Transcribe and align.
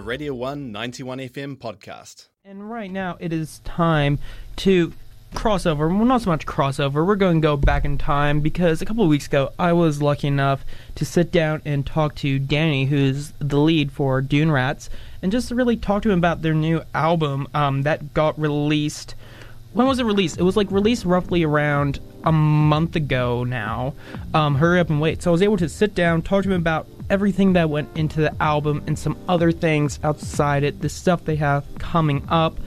a 0.00 0.02
Radio 0.02 0.32
1 0.32 0.72
91 0.72 1.18
FM 1.18 1.58
podcast. 1.58 2.28
And 2.42 2.70
right 2.70 2.90
now 2.90 3.18
it 3.20 3.34
is 3.34 3.58
time 3.66 4.18
to 4.56 4.94
crossover. 5.34 5.94
Well, 5.94 6.06
not 6.06 6.22
so 6.22 6.30
much 6.30 6.46
crossover. 6.46 7.06
We're 7.06 7.16
going 7.16 7.42
to 7.42 7.46
go 7.46 7.58
back 7.58 7.84
in 7.84 7.98
time 7.98 8.40
because 8.40 8.80
a 8.80 8.86
couple 8.86 9.04
of 9.04 9.10
weeks 9.10 9.26
ago 9.26 9.52
I 9.58 9.74
was 9.74 10.00
lucky 10.00 10.28
enough 10.28 10.64
to 10.94 11.04
sit 11.04 11.30
down 11.30 11.60
and 11.66 11.84
talk 11.84 12.14
to 12.16 12.38
Danny, 12.38 12.86
who's 12.86 13.34
the 13.40 13.58
lead 13.58 13.92
for 13.92 14.22
Dune 14.22 14.50
Rats, 14.50 14.88
and 15.20 15.30
just 15.30 15.50
really 15.50 15.76
talk 15.76 16.02
to 16.04 16.10
him 16.10 16.18
about 16.18 16.40
their 16.40 16.54
new 16.54 16.80
album 16.94 17.46
um, 17.52 17.82
that 17.82 18.14
got 18.14 18.40
released. 18.40 19.14
When 19.74 19.86
was 19.86 19.98
it 19.98 20.04
released? 20.04 20.38
It 20.38 20.44
was 20.44 20.56
like 20.56 20.70
released 20.70 21.04
roughly 21.04 21.42
around 21.42 22.00
a 22.24 22.32
month 22.32 22.96
ago 22.96 23.44
now. 23.44 23.92
Um, 24.32 24.54
Hurry 24.54 24.80
up 24.80 24.88
and 24.88 24.98
wait. 24.98 25.22
So 25.22 25.30
I 25.30 25.32
was 25.32 25.42
able 25.42 25.58
to 25.58 25.68
sit 25.68 25.94
down, 25.94 26.22
talk 26.22 26.44
to 26.44 26.50
him 26.50 26.58
about 26.58 26.86
everything 27.10 27.52
that 27.54 27.68
went 27.68 27.88
into 27.96 28.20
the 28.20 28.42
album 28.42 28.82
and 28.86 28.98
some 28.98 29.18
other 29.28 29.52
things 29.52 29.98
outside 30.02 30.62
it, 30.62 30.80
the 30.80 30.88
stuff 30.88 31.24
they 31.24 31.36
have 31.36 31.66
coming 31.78 32.24
up, 32.28 32.58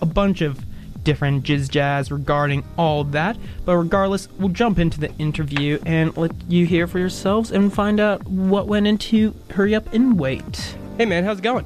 a 0.00 0.06
bunch 0.06 0.42
of 0.42 0.64
different 1.04 1.44
jizz 1.44 1.70
jazz 1.70 2.12
regarding 2.12 2.64
all 2.76 3.04
that. 3.04 3.36
But 3.64 3.76
regardless, 3.76 4.28
we'll 4.38 4.50
jump 4.50 4.78
into 4.78 5.00
the 5.00 5.12
interview 5.16 5.78
and 5.86 6.16
let 6.16 6.32
you 6.48 6.66
hear 6.66 6.86
for 6.86 6.98
yourselves 6.98 7.50
and 7.50 7.72
find 7.72 8.00
out 8.00 8.26
what 8.26 8.66
went 8.66 8.86
into 8.86 9.34
Hurry 9.50 9.74
Up 9.74 9.92
and 9.92 10.18
Wait. 10.18 10.76
Hey 10.98 11.06
man, 11.06 11.24
how's 11.24 11.38
it 11.38 11.42
going? 11.42 11.64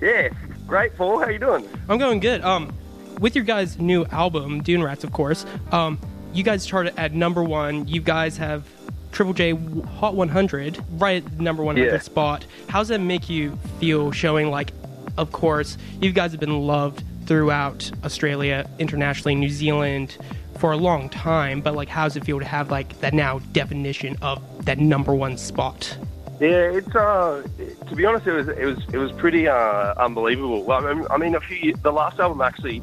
Yeah, 0.00 0.30
great, 0.66 0.96
Paul. 0.96 1.20
How 1.20 1.28
you 1.28 1.38
doing? 1.38 1.68
I'm 1.88 1.98
going 1.98 2.20
good. 2.20 2.42
Um, 2.42 2.74
with 3.20 3.36
your 3.36 3.44
guys' 3.44 3.78
new 3.78 4.04
album, 4.06 4.62
Dune 4.62 4.82
Rats, 4.82 5.04
of 5.04 5.12
course. 5.12 5.46
Um, 5.70 5.98
you 6.32 6.42
guys 6.42 6.66
charted 6.66 6.94
at 6.96 7.12
number 7.14 7.42
one. 7.44 7.86
You 7.86 8.00
guys 8.00 8.36
have 8.38 8.66
Triple 9.14 9.32
J 9.32 9.52
Hot 9.98 10.14
100 10.16 10.78
right 10.98 11.24
at 11.24 11.36
the 11.38 11.42
number 11.42 11.62
100 11.62 11.86
Yeah. 11.92 11.98
spot. 12.00 12.44
How 12.68 12.80
does 12.80 12.88
that 12.88 13.00
make 13.00 13.30
you 13.30 13.56
feel? 13.78 14.10
Showing 14.10 14.50
like, 14.50 14.72
of 15.16 15.30
course, 15.30 15.78
you 16.02 16.10
guys 16.12 16.32
have 16.32 16.40
been 16.40 16.66
loved 16.66 17.04
throughout 17.26 17.90
Australia, 18.04 18.68
internationally, 18.80 19.36
New 19.36 19.48
Zealand 19.48 20.18
for 20.58 20.72
a 20.72 20.76
long 20.76 21.08
time. 21.08 21.60
But 21.60 21.74
like, 21.76 21.88
how 21.88 22.04
does 22.04 22.16
it 22.16 22.24
feel 22.24 22.40
to 22.40 22.44
have 22.44 22.70
like 22.72 23.00
that 23.00 23.14
now 23.14 23.38
definition 23.52 24.16
of 24.20 24.42
that 24.64 24.78
number 24.78 25.14
one 25.14 25.38
spot? 25.38 25.96
Yeah, 26.40 26.72
it's 26.72 26.94
uh, 26.96 27.46
to 27.88 27.94
be 27.94 28.04
honest, 28.04 28.26
it 28.26 28.32
was 28.32 28.48
it 28.48 28.64
was 28.64 28.78
it 28.92 28.98
was 28.98 29.12
pretty 29.12 29.46
uh, 29.46 29.94
unbelievable. 29.96 30.64
Well, 30.64 30.84
I 30.84 30.92
mean, 30.92 31.06
I 31.08 31.16
mean, 31.18 31.36
a 31.36 31.40
few 31.40 31.56
years, 31.56 31.78
the 31.82 31.92
last 31.92 32.18
album 32.18 32.40
actually 32.40 32.82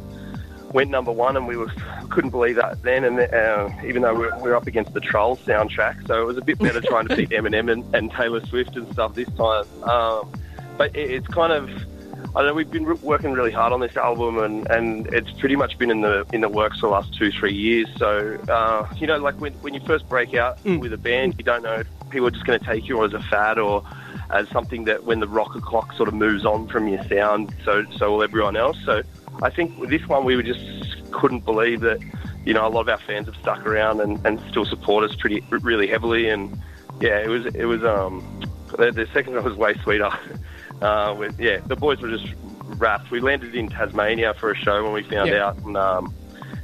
went 0.74 0.90
number 0.90 1.12
one, 1.12 1.38
and 1.38 1.48
we 1.48 1.58
were 1.58 1.72
couldn't 2.10 2.32
believe 2.32 2.56
that 2.56 2.82
then. 2.84 3.04
And 3.04 3.20
uh, 3.20 3.70
even 3.86 4.02
though 4.02 4.14
we're, 4.16 4.38
we're 4.40 4.56
up 4.56 4.68
against 4.68 4.94
the 4.94 5.00
Trolls 5.02 5.40
soundtrack, 5.42 6.08
so 6.08 6.22
it 6.22 6.26
was 6.26 6.38
a 6.38 6.42
bit 6.42 6.60
better 6.60 6.82
trying 6.92 7.08
to 7.08 7.16
beat 7.16 7.30
Eminem 7.30 7.72
and, 7.72 7.96
and 7.96 8.12
Taylor 8.12 8.46
Swift 8.46 8.76
and 8.76 8.92
stuff 8.94 9.16
this 9.16 9.30
time. 9.36 9.66
Um, 9.84 10.32
but 10.78 10.96
it, 10.96 11.12
it's 11.12 11.28
kind 11.28 11.54
of 11.54 11.70
I 12.34 12.40
don't 12.40 12.48
know. 12.48 12.54
We've 12.54 12.70
been 12.72 12.86
working 13.02 13.32
really 13.34 13.52
hard 13.52 13.74
on 13.74 13.80
this 13.82 13.98
album, 13.98 14.38
and, 14.38 14.70
and 14.70 15.08
it's 15.08 15.32
pretty 15.40 15.56
much 15.56 15.78
been 15.78 15.92
in 15.92 16.02
the 16.02 16.26
in 16.32 16.42
the 16.42 16.50
works 16.50 16.80
for 16.80 16.88
the 16.88 16.94
last 16.94 17.14
two 17.18 17.32
three 17.32 17.54
years. 17.54 17.88
So 17.98 18.38
uh, 18.48 18.88
you 18.98 19.08
know, 19.08 19.18
like 19.18 19.36
when 19.42 19.54
when 19.56 19.74
you 19.74 19.82
first 19.82 20.08
break 20.08 20.34
out 20.34 20.64
Mm. 20.64 20.80
with 20.80 20.94
a 20.94 20.98
band, 20.98 21.36
you 21.38 21.44
don't 21.44 21.64
know 21.64 21.76
if 21.76 21.88
people 22.10 22.28
are 22.28 22.32
just 22.32 22.46
going 22.46 22.60
to 22.60 22.66
take 22.66 22.88
you 22.88 23.04
as 23.04 23.14
a 23.14 23.22
fad 23.24 23.58
or 23.58 23.84
as 24.30 24.48
something 24.50 24.86
that 24.86 25.04
when 25.04 25.20
the 25.20 25.28
rocker 25.28 25.60
clock 25.60 25.92
sort 25.94 26.08
of 26.08 26.14
moves 26.14 26.46
on 26.46 26.68
from 26.68 26.88
your 26.88 27.04
sound, 27.06 27.54
so 27.66 27.84
so 27.98 28.12
will 28.12 28.24
everyone 28.24 28.56
else. 28.56 28.78
So 28.86 29.02
I 29.42 29.50
think 29.50 29.78
with 29.80 29.90
this 29.90 30.08
one, 30.08 30.24
we 30.26 30.36
were 30.36 30.44
just 30.44 31.12
couldn't 31.12 31.46
believe 31.46 31.82
that 31.82 32.00
you 32.46 32.54
know 32.54 32.66
a 32.66 32.70
lot 32.70 32.82
of 32.82 32.90
our 32.90 33.00
fans 33.00 33.28
have 33.28 33.36
stuck 33.36 33.66
around 33.66 34.00
and, 34.02 34.24
and 34.26 34.40
still 34.50 34.66
support 34.66 35.04
us 35.10 35.16
pretty 35.16 35.44
really 35.50 35.88
heavily. 35.88 36.30
And 36.30 36.60
yeah, 37.00 37.20
it 37.20 37.28
was 37.30 37.46
it 37.48 37.66
was 37.66 37.84
um 37.84 38.24
the, 38.78 38.92
the 38.92 39.08
second 39.14 39.36
one 39.36 39.44
was 39.44 39.56
way 39.56 39.74
sweeter. 39.84 40.10
Uh, 40.82 41.14
with, 41.14 41.40
yeah, 41.40 41.60
the 41.68 41.76
boys 41.76 42.02
were 42.02 42.10
just 42.10 42.26
wrapped. 42.80 43.12
We 43.12 43.20
landed 43.20 43.54
in 43.54 43.70
Tasmania 43.70 44.34
for 44.34 44.50
a 44.50 44.56
show 44.56 44.84
when 44.84 44.94
we 44.94 45.04
found 45.04 45.30
Yeah. 45.30 45.50
out, 45.50 45.58
and 45.60 45.78
um, 45.78 46.12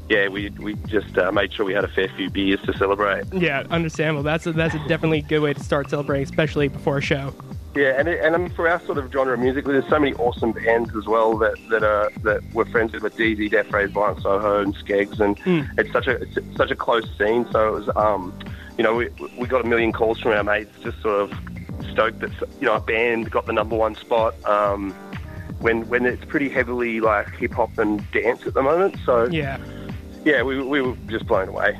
yeah, 0.09 0.27
we 0.27 0.49
we 0.57 0.73
just 0.87 1.15
uh, 1.19 1.31
made 1.31 1.53
sure 1.53 1.67
we 1.67 1.75
had 1.75 1.83
a 1.83 1.87
fair 1.87 2.07
few 2.17 2.31
beers 2.31 2.59
to 2.63 2.75
celebrate. 2.75 3.31
Yeah, 3.31 3.65
understandable. 3.69 4.23
That's 4.23 4.47
a, 4.47 4.53
that's 4.53 4.73
a 4.73 4.79
definitely 4.87 5.21
good 5.21 5.41
way 5.41 5.53
to 5.53 5.63
start 5.63 5.91
celebrating, 5.91 6.23
especially 6.23 6.67
before 6.67 6.97
a 6.97 7.01
show. 7.01 7.31
Yeah, 7.77 7.93
and, 7.99 8.07
it, 8.07 8.19
and 8.23 8.35
mean 8.35 8.49
for 8.49 8.67
our 8.67 8.81
sort 8.87 8.97
of 8.97 9.11
genre 9.11 9.35
of 9.35 9.39
music, 9.39 9.65
there's 9.65 9.87
so 9.87 9.99
many 9.99 10.13
awesome 10.15 10.51
bands 10.51 10.95
as 10.95 11.05
well 11.05 11.37
that 11.37 11.53
that 11.69 11.83
are 11.83 12.09
that 12.23 12.41
we're 12.51 12.65
friends 12.65 12.91
with, 12.91 13.03
with 13.03 13.15
DZ, 13.15 13.51
Deathrays, 13.51 13.91
Violent 13.91 14.23
Soho, 14.23 14.61
and 14.61 14.75
Skegss, 14.75 15.19
and 15.19 15.37
Mm. 15.41 15.69
it's 15.77 15.91
such 15.91 16.07
a 16.07 16.13
it's 16.21 16.37
such 16.55 16.71
a 16.71 16.75
close 16.75 17.07
scene. 17.19 17.45
So 17.51 17.67
it 17.67 17.71
was, 17.79 17.89
um, 17.95 18.33
you 18.79 18.83
know, 18.83 18.95
we 18.95 19.09
we 19.37 19.45
got 19.45 19.63
a 19.63 19.67
million 19.67 19.91
calls 19.93 20.19
from 20.19 20.31
our 20.31 20.43
mates, 20.43 20.71
just 20.81 20.99
sort 21.03 21.21
of 21.29 21.37
stoked 21.91 22.19
that 22.21 22.31
you 22.59 22.65
know 22.65 22.73
a 22.73 22.79
band 22.81 23.29
got 23.29 23.45
the 23.45 23.53
number 23.53 23.75
one 23.75 23.93
spot. 23.93 24.33
Um, 24.45 24.91
when 25.59 25.87
when 25.87 26.07
it's 26.07 26.25
pretty 26.25 26.49
heavily 26.49 26.99
like 26.99 27.29
hip 27.35 27.51
hop 27.51 27.77
and 27.77 28.09
dance 28.11 28.47
at 28.47 28.55
the 28.55 28.63
moment, 28.63 28.95
so 29.05 29.25
Yeah. 29.27 29.59
yeah, 30.25 30.41
we 30.41 30.59
we 30.63 30.81
were 30.81 30.95
just 31.05 31.27
blown 31.27 31.47
away. 31.49 31.77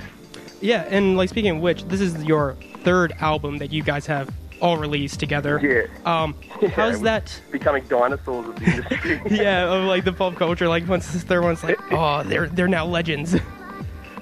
Yeah, 0.61 0.83
and 0.91 1.17
like 1.17 1.29
speaking 1.29 1.55
of 1.57 1.61
which, 1.63 1.85
this 1.85 2.01
is 2.01 2.23
your 2.23 2.55
third 2.83 3.13
album 3.19 3.57
that 3.57 3.71
you 3.71 3.81
guys 3.81 4.05
have 4.05 4.29
all 4.61 4.77
released 4.77 5.19
together. 5.19 5.59
Yeah, 5.61 5.87
Um, 6.05 6.35
Yeah, 6.61 6.69
how's 6.69 7.01
that? 7.01 7.39
becoming 7.51 7.83
dinosaurs 7.85 8.47
of 8.47 8.55
the 8.59 8.65
industry. 8.65 9.21
Yeah, 9.37 9.71
of 9.71 9.83
like 9.85 10.03
the 10.05 10.13
pop 10.13 10.35
culture. 10.35 10.67
Like 10.67 10.87
once 10.87 11.11
this 11.11 11.23
third 11.23 11.43
one's 11.43 11.63
like, 11.63 11.77
oh, 11.91 12.23
they're 12.23 12.47
they're 12.47 12.67
now 12.67 12.85
legends. 12.85 13.35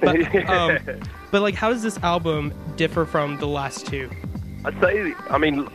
But 0.01 0.35
um, 0.49 0.77
but 1.31 1.41
like, 1.41 1.55
how 1.55 1.69
does 1.69 1.81
this 1.81 1.97
album 1.99 2.53
differ 2.75 3.05
from 3.05 3.37
the 3.39 3.47
last 3.47 3.87
two? 3.87 4.09
I'd 4.65 4.79
say, 4.81 5.13
I 5.29 5.37
mean, 5.37 5.67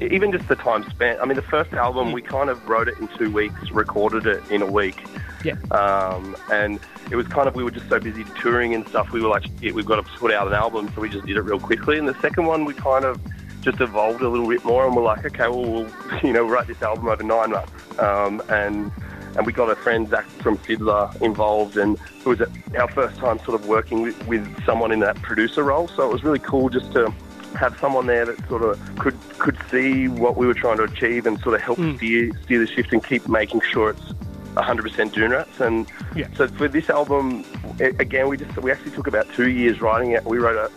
even 0.00 0.32
just 0.32 0.48
the 0.48 0.56
time 0.56 0.88
spent. 0.90 1.20
I 1.20 1.26
mean, 1.26 1.36
the 1.36 1.42
first 1.42 1.72
album, 1.72 2.10
we 2.12 2.22
kind 2.22 2.50
of 2.50 2.68
wrote 2.68 2.88
it 2.88 2.98
in 2.98 3.06
two 3.16 3.30
weeks, 3.30 3.70
recorded 3.70 4.26
it 4.26 4.42
in 4.50 4.62
a 4.62 4.66
week. 4.66 5.04
Yeah. 5.44 5.54
Um, 5.70 6.34
and 6.50 6.80
it 7.10 7.16
was 7.16 7.28
kind 7.28 7.46
of, 7.46 7.54
we 7.54 7.62
were 7.62 7.70
just 7.70 7.88
so 7.88 8.00
busy 8.00 8.24
touring 8.40 8.74
and 8.74 8.86
stuff, 8.88 9.12
we 9.12 9.20
were 9.20 9.28
like, 9.28 9.44
"Shit, 9.60 9.74
we've 9.74 9.86
got 9.86 9.96
to 9.96 10.02
put 10.18 10.32
out 10.32 10.46
an 10.48 10.54
album, 10.54 10.90
so 10.94 11.00
we 11.00 11.08
just 11.08 11.24
did 11.26 11.36
it 11.36 11.42
real 11.42 11.60
quickly. 11.60 11.98
And 11.98 12.08
the 12.08 12.18
second 12.20 12.46
one, 12.46 12.64
we 12.64 12.74
kind 12.74 13.04
of 13.04 13.20
just 13.62 13.80
evolved 13.80 14.20
a 14.22 14.28
little 14.28 14.48
bit 14.48 14.64
more, 14.64 14.86
and 14.86 14.94
we're 14.94 15.02
like, 15.02 15.24
okay, 15.24 15.48
well, 15.48 15.62
we'll 15.62 15.90
you 16.22 16.32
know, 16.32 16.44
write 16.46 16.66
this 16.66 16.82
album 16.82 17.08
over 17.08 17.22
nine 17.22 17.50
months. 17.50 17.72
Um, 17.98 18.42
and 18.48 18.90
and 19.34 19.46
we 19.46 19.52
got 19.52 19.70
a 19.70 19.76
friend, 19.76 20.10
Zach 20.10 20.26
from 20.42 20.58
FIDLAR, 20.58 21.22
involved, 21.22 21.78
and 21.78 21.96
it 22.20 22.26
was 22.26 22.42
our 22.78 22.88
first 22.88 23.16
time 23.16 23.38
sort 23.44 23.58
of 23.58 23.66
working 23.66 24.02
with, 24.02 24.26
with 24.26 24.64
someone 24.66 24.92
in 24.92 25.00
that 25.00 25.16
producer 25.22 25.62
role. 25.62 25.88
So 25.88 26.06
it 26.06 26.12
was 26.12 26.22
really 26.22 26.38
cool 26.40 26.68
just 26.68 26.92
to 26.92 27.10
have 27.54 27.74
someone 27.80 28.06
there 28.06 28.26
that 28.26 28.46
sort 28.48 28.62
of 28.62 28.78
could 28.98 29.18
could 29.38 29.56
see 29.70 30.08
what 30.08 30.36
we 30.36 30.46
were 30.46 30.54
trying 30.54 30.76
to 30.78 30.82
achieve 30.84 31.24
and 31.26 31.38
sort 31.40 31.54
of 31.54 31.60
help 31.62 31.78
Mm. 31.78 31.96
steer 31.96 32.30
steer 32.44 32.58
the 32.58 32.66
shift 32.66 32.92
and 32.92 33.02
keep 33.02 33.26
making 33.28 33.60
sure 33.70 33.90
it's 33.90 34.12
100% 34.56 35.12
Dune 35.12 35.30
Rats. 35.30 35.60
And 35.60 35.86
Yeah. 36.14 36.26
so 36.36 36.46
for 36.48 36.68
this 36.68 36.90
album, 36.90 37.44
again, 37.80 38.28
we 38.28 38.36
just 38.36 38.54
we 38.58 38.70
actually 38.70 38.90
took 38.92 39.06
about 39.06 39.26
two 39.34 39.48
years 39.48 39.80
writing 39.80 40.10
it. 40.10 40.24
We 40.26 40.38
wrote 40.38 40.56
a 40.56 40.70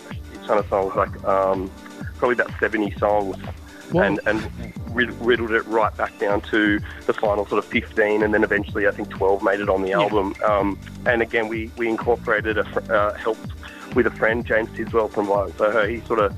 ton 0.48 0.58
of 0.60 0.68
songs, 0.70 0.96
like 0.96 1.24
um, 1.26 1.70
probably 2.18 2.34
about 2.34 2.52
70 2.60 2.92
songs, 2.98 3.38
and 3.94 4.20
and 4.26 4.74
riddled 5.22 5.52
it 5.52 5.66
right 5.68 5.96
back 5.98 6.18
down 6.20 6.42
to 6.42 6.80
the 7.06 7.14
final 7.14 7.46
sort 7.48 7.60
of 7.60 7.66
15, 7.66 8.24
and 8.24 8.34
then 8.34 8.44
eventually 8.44 8.88
I 8.88 8.92
think 8.92 9.10
12 9.10 9.44
made 9.44 9.60
it 9.60 9.70
on 9.70 9.82
the 9.82 9.90
Yeah. 9.90 10.00
album. 10.00 10.34
Um, 10.44 10.80
and 11.06 11.22
again, 11.22 11.48
we 11.48 11.70
we 11.78 11.88
incorporated 11.90 12.58
a 12.58 12.64
fr- 12.66 12.92
uh, 12.94 13.14
help 13.14 13.38
with 13.94 14.08
a 14.08 14.12
friend, 14.12 14.46
James 14.46 14.70
Tidswell 14.76 15.10
from 15.10 15.28
Violent 15.28 15.58
Soho. 15.58 15.88
He 15.88 16.02
sort 16.02 16.20
of 16.20 16.34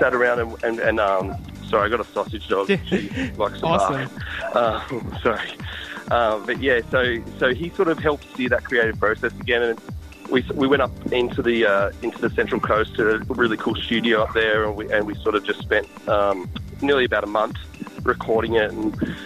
sat 0.00 0.14
around 0.14 0.40
and, 0.40 0.64
and, 0.64 0.78
and 0.80 1.00
um, 1.00 1.34
sorry, 1.68 1.86
I 1.86 1.88
got 1.96 2.00
a 2.06 2.10
sausage 2.12 2.48
dog. 2.48 2.68
She 2.86 3.08
likes 3.36 3.60
to 3.60 3.66
Awesome. 3.66 4.08
bark. 4.52 4.56
Uh, 4.56 5.18
sorry. 5.22 5.50
Uh, 6.10 6.38
but 6.38 6.60
yeah, 6.60 6.80
so 6.90 7.18
so 7.38 7.52
he 7.52 7.68
sort 7.70 7.88
of 7.88 7.98
helped 7.98 8.24
steer 8.32 8.48
that 8.48 8.64
creative 8.64 8.98
process 8.98 9.32
again, 9.40 9.62
and 9.62 9.78
we 10.30 10.42
we 10.54 10.66
went 10.66 10.82
up 10.82 11.12
into 11.12 11.42
the 11.42 11.66
uh, 11.66 11.92
into 12.02 12.18
the 12.18 12.30
Central 12.30 12.60
Coast 12.60 12.94
to 12.96 13.16
a 13.16 13.18
really 13.34 13.56
cool 13.56 13.74
studio 13.74 14.22
up 14.22 14.34
there, 14.34 14.64
and 14.64 14.76
we 14.76 14.90
and 14.90 15.06
we 15.06 15.14
sort 15.16 15.34
of 15.34 15.44
just 15.44 15.60
spent 15.60 15.86
um, 16.08 16.48
nearly 16.82 17.04
about 17.04 17.24
a 17.24 17.28
month 17.28 17.56
recording 18.04 18.54
it 18.54 18.70
and. 18.70 19.16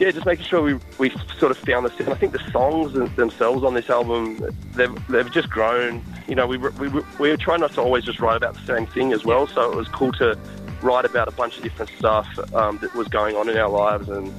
Yeah, 0.00 0.12
just 0.12 0.26
making 0.26 0.44
sure 0.44 0.62
we, 0.62 0.78
we 0.98 1.10
sort 1.40 1.50
of 1.50 1.58
found 1.58 1.84
the 1.84 1.90
sound. 1.90 2.10
I 2.10 2.14
think 2.14 2.30
the 2.30 2.50
songs 2.52 2.92
themselves 3.16 3.64
on 3.64 3.74
this 3.74 3.90
album, 3.90 4.38
they've, 4.76 5.08
they've 5.08 5.28
just 5.32 5.50
grown. 5.50 6.04
You 6.28 6.36
know, 6.36 6.46
we, 6.46 6.56
we, 6.56 6.86
we 6.86 7.30
were 7.30 7.36
trying 7.36 7.58
not 7.58 7.72
to 7.72 7.80
always 7.80 8.04
just 8.04 8.20
write 8.20 8.36
about 8.36 8.54
the 8.54 8.64
same 8.64 8.86
thing 8.86 9.12
as 9.12 9.24
well. 9.24 9.48
So 9.48 9.72
it 9.72 9.74
was 9.74 9.88
cool 9.88 10.12
to 10.12 10.38
write 10.82 11.04
about 11.04 11.26
a 11.26 11.32
bunch 11.32 11.56
of 11.56 11.64
different 11.64 11.90
stuff 11.98 12.28
um, 12.54 12.78
that 12.78 12.94
was 12.94 13.08
going 13.08 13.34
on 13.34 13.48
in 13.48 13.56
our 13.56 13.68
lives 13.68 14.08
and 14.08 14.32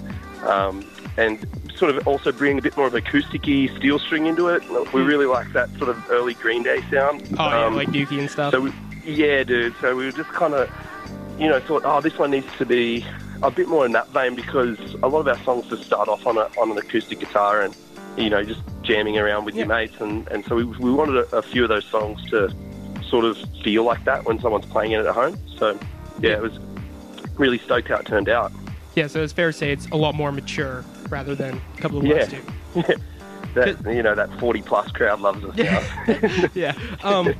um, 0.43 0.85
and 1.17 1.45
sort 1.79 1.95
of 1.95 2.07
also 2.07 2.31
bringing 2.31 2.59
a 2.59 2.61
bit 2.61 2.75
more 2.77 2.85
of 2.87 2.93
acoustic-y 2.93 3.69
steel 3.77 3.97
string 3.99 4.25
into 4.27 4.49
it. 4.49 4.61
We 4.93 5.01
really 5.01 5.25
like 5.25 5.51
that 5.53 5.69
sort 5.77 5.89
of 5.89 6.11
early 6.11 6.33
Green 6.35 6.61
Day 6.61 6.81
sound. 6.91 7.23
Oh 7.39 7.49
yeah, 7.49 7.65
Um, 7.65 7.75
like 7.75 7.87
Dookie 7.89 8.19
and 8.19 8.29
stuff. 8.29 8.51
so 8.51 8.61
we, 8.61 8.73
yeah, 9.05 9.43
dude. 9.43 9.73
So 9.81 9.95
we 9.95 10.05
were 10.05 10.11
just 10.11 10.29
kind 10.29 10.53
of, 10.53 10.69
you 11.39 11.47
know, 11.47 11.59
thought, 11.61 11.83
oh, 11.85 12.01
this 12.01 12.17
one 12.17 12.31
needs 12.31 12.47
to 12.57 12.65
be 12.65 13.05
a 13.41 13.49
bit 13.49 13.69
more 13.69 13.85
in 13.85 13.93
that 13.93 14.09
vein 14.09 14.35
because 14.35 14.77
a 15.01 15.07
lot 15.07 15.21
of 15.21 15.27
our 15.29 15.39
songs 15.45 15.67
just 15.69 15.83
start 15.83 16.09
off 16.09 16.27
on 16.27 16.37
a, 16.37 16.49
on 16.59 16.69
an 16.71 16.77
acoustic 16.77 17.19
guitar 17.21 17.61
and 17.61 17.73
you 18.17 18.29
know 18.29 18.43
just 18.43 18.59
jamming 18.83 19.17
around 19.17 19.45
with 19.45 19.55
your 19.55 19.67
mates, 19.67 19.95
and, 20.01 20.27
and 20.27 20.43
so 20.45 20.55
we, 20.55 20.63
we 20.65 20.91
wanted 20.91 21.15
a, 21.15 21.37
a 21.37 21.41
few 21.41 21.63
of 21.63 21.69
those 21.69 21.85
songs 21.85 22.19
to 22.29 22.53
sort 23.07 23.23
of 23.23 23.37
feel 23.63 23.83
like 23.85 24.03
that 24.03 24.25
when 24.25 24.37
someone's 24.41 24.65
playing 24.65 24.91
it 24.91 25.05
at 25.05 25.13
home. 25.15 25.37
So 25.57 25.79
yeah, 26.19 26.31
it 26.31 26.41
was 26.41 26.59
really 27.37 27.57
stoked 27.59 27.87
how 27.87 27.95
it 27.97 28.05
turned 28.05 28.27
out. 28.27 28.51
yeah, 28.95 29.07
so 29.07 29.23
it's 29.23 29.31
fair 29.31 29.51
to 29.53 29.57
say 29.57 29.71
it's 29.71 29.87
a 29.91 29.95
lot 29.95 30.15
more 30.15 30.33
mature 30.33 30.83
rather 31.09 31.35
than 31.35 31.59
a 31.77 31.81
couple 31.81 31.99
of 31.99 32.05
Yeah. 32.05 32.25
two. 32.25 32.41
that 33.55 33.77
you 33.85 34.03
know 34.03 34.13
that 34.13 34.29
40 34.39 34.61
plus 34.61 34.91
crowd 34.91 35.21
loves 35.21 35.43
us 35.43 35.55
now. 35.57 36.49
yeah. 36.53 36.73
Um, 37.03 37.33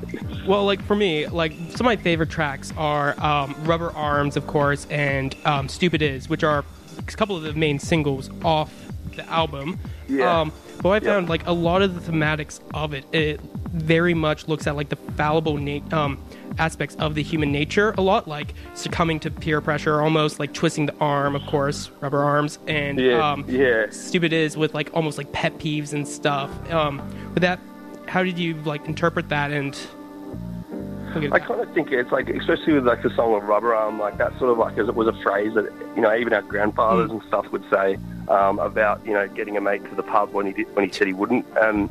well, 0.48 0.66
like 0.66 0.81
for 0.83 0.95
me, 0.95 1.27
like 1.27 1.51
some 1.69 1.81
of 1.81 1.86
my 1.86 1.95
favorite 1.98 2.30
tracks 2.30 2.74
are 2.77 3.19
um, 3.24 3.56
"Rubber 3.63 3.92
Arms," 3.92 4.36
of 4.36 4.48
course, 4.48 4.88
and 4.89 5.36
um, 5.45 5.69
"Stupid 5.69 6.01
Is," 6.01 6.27
which 6.27 6.44
are 6.44 6.66
a 6.98 7.01
couple 7.04 7.36
of 7.38 7.44
the 7.44 7.54
main 7.54 7.77
singles 7.80 8.30
off 8.44 8.74
the 9.16 9.27
album. 9.30 9.80
Yeah. 10.07 10.42
Um, 10.42 10.51
but 10.81 10.89
I 10.89 10.95
Yeah. 10.95 11.13
found 11.13 11.30
like 11.30 11.45
a 11.45 11.51
lot 11.51 11.81
of 11.83 11.94
the 12.04 12.12
thematics 12.12 12.60
of 12.74 12.94
it, 12.94 13.06
it 13.13 13.39
very 13.74 14.13
much 14.16 14.48
looks 14.48 14.66
at 14.66 14.75
like 14.75 14.89
the 14.89 14.95
fallible 14.95 15.57
na- 15.57 15.81
um, 15.95 16.18
aspects 16.59 16.95
of 16.97 17.15
the 17.15 17.23
human 17.23 17.51
nature 17.51 17.94
a 17.97 18.01
lot, 18.01 18.27
like 18.27 18.53
succumbing 18.75 19.19
to 19.21 19.31
peer 19.31 19.61
pressure, 19.61 20.01
almost 20.01 20.39
like 20.39 20.53
twisting 20.53 20.85
the 20.85 20.95
arm, 21.00 21.35
of 21.35 21.45
course, 21.47 21.89
rubber 22.01 22.23
arms, 22.23 22.59
and 22.67 23.00
yeah, 23.00 23.31
um, 23.31 23.45
yeah. 23.47 23.88
stupid 23.89 24.33
is 24.33 24.56
with 24.56 24.73
like 24.73 24.89
almost 24.94 25.17
like 25.17 25.31
pet 25.31 25.57
peeves 25.57 25.94
and 25.94 26.07
stuff. 26.07 26.50
Um, 26.71 26.97
with 27.33 27.41
that, 27.41 27.59
how 28.07 28.23
did 28.23 28.38
you 28.38 28.56
like 28.63 28.88
interpret 28.88 29.29
that 29.29 29.51
and? 29.51 29.79
I 31.31 31.39
kind 31.39 31.59
of 31.59 31.73
think 31.73 31.91
it's 31.91 32.11
like, 32.11 32.29
especially 32.29 32.73
with 32.73 32.85
like 32.85 33.01
the 33.01 33.09
song 33.15 33.33
of 33.33 33.44
Rubber 33.44 33.73
Arm, 33.73 33.97
like 33.97 34.17
that 34.19 34.38
sort 34.38 34.51
of 34.51 34.59
like 34.59 34.77
as 34.77 34.88
it 34.88 34.94
was 34.94 35.07
a 35.07 35.23
phrase 35.23 35.56
that 35.56 35.65
you 35.95 36.03
know 36.03 36.15
even 36.15 36.33
our 36.33 36.44
grandfathers 36.44 37.09
and 37.09 37.23
stuff 37.23 37.51
would 37.51 37.67
say 37.71 37.97
um, 38.27 38.59
about 38.59 39.03
you 39.06 39.13
know 39.13 39.27
getting 39.27 39.57
a 39.57 39.61
mate 39.61 39.83
to 39.89 39.95
the 39.95 40.03
pub 40.03 40.31
when 40.33 40.45
he 40.45 40.53
did, 40.53 40.75
when 40.75 40.85
he 40.85 40.94
said 40.94 41.07
he 41.07 41.13
wouldn't. 41.13 41.47
And 41.59 41.89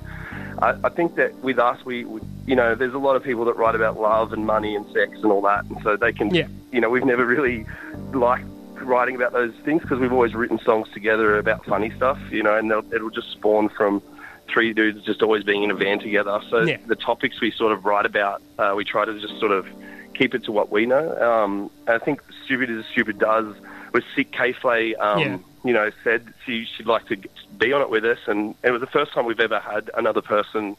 I, 0.60 0.76
I 0.84 0.88
think 0.88 1.14
that 1.16 1.34
with 1.37 1.58
us, 1.58 1.84
we, 1.84 2.05
we 2.05 2.20
you 2.46 2.56
know 2.56 2.75
there's 2.75 2.94
a 2.94 2.99
lot 2.99 3.16
of 3.16 3.22
people 3.22 3.44
that 3.46 3.56
write 3.56 3.75
about 3.75 3.99
love 4.00 4.32
and 4.32 4.46
money 4.46 4.75
and 4.75 4.87
sex 4.93 5.12
and 5.22 5.26
all 5.26 5.43
that, 5.43 5.64
and 5.64 5.78
so 5.82 5.96
they 5.96 6.12
can 6.12 6.34
Yeah. 6.34 6.46
you 6.72 6.81
know 6.81 6.90
we've 6.90 7.05
never 7.05 7.25
really 7.25 7.66
liked 8.12 8.44
writing 8.81 9.16
about 9.16 9.32
those 9.32 9.52
things 9.64 9.82
because 9.82 9.99
we've 9.99 10.12
always 10.12 10.34
written 10.34 10.58
songs 10.60 10.88
together 10.93 11.37
about 11.38 11.64
funny 11.64 11.90
stuff, 11.96 12.19
you 12.31 12.43
know, 12.43 12.56
and 12.56 12.70
it'll 12.93 13.10
just 13.10 13.31
spawn 13.32 13.69
from 13.69 14.00
three 14.49 14.72
dudes 14.72 15.05
just 15.05 15.20
always 15.22 15.43
being 15.44 15.62
in 15.64 15.70
a 15.70 15.75
van 15.75 15.99
together. 15.99 16.40
So 16.49 16.62
Yeah. 16.62 16.78
the 16.87 16.96
topics 16.96 17.40
we 17.40 17.50
sort 17.50 17.72
of 17.72 17.84
write 17.84 18.06
about, 18.06 18.40
uh, 18.58 18.72
we 18.76 18.84
try 18.84 19.04
to 19.04 19.19
just 19.20 19.38
sort 19.40 19.52
of 19.52 19.66
keep 20.14 20.34
it 20.34 20.44
to 20.44 20.52
what 20.52 20.70
we 20.70 20.87
know. 20.87 21.20
Um, 21.20 21.70
I 21.87 21.99
think 21.99 22.22
Stupid 22.44 22.70
as 22.70 22.84
Stupid 22.87 23.19
Does 23.19 23.54
with 23.93 24.04
Sick 24.14 24.31
K-Flay, 24.32 24.94
um, 24.94 25.19
Yeah. 25.20 25.37
You 25.68 25.74
know, 25.74 25.90
said 26.02 26.32
she, 26.46 26.64
she'd 26.64 26.86
like 26.86 27.06
to 27.08 27.16
be 27.58 27.74
on 27.74 27.82
it 27.82 27.90
with 27.90 28.02
us. 28.02 28.16
And 28.26 28.54
it 28.64 28.70
was 28.70 28.80
the 28.80 28.86
first 28.86 29.12
time 29.12 29.26
we've 29.26 29.38
ever 29.38 29.60
had 29.60 29.90
another 29.98 30.22
person 30.22 30.78